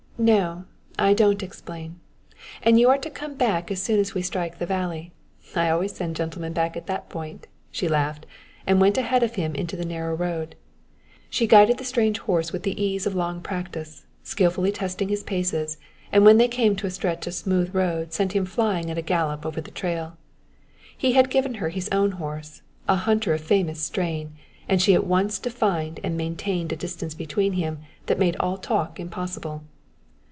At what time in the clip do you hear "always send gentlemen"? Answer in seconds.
5.71-6.53